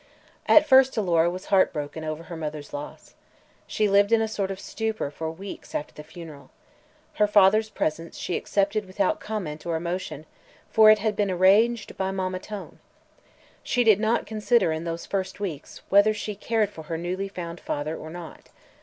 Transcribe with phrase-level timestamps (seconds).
[0.47, 3.13] At first Alora was heart broken over her mother's loss.
[3.67, 6.49] She lived in a sort of stupor for weeks after the funeral.
[7.21, 10.25] Her father's presence she accepted without comment or emotion,
[10.71, 12.79] for it had been arranged by "Mamma Tone."
[13.61, 17.59] She did not consider, in those first weeks, whether she cared for her newly found
[17.59, 18.49] father or not.